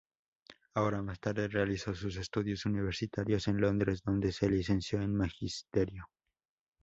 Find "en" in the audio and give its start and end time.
3.47-3.61, 4.99-5.15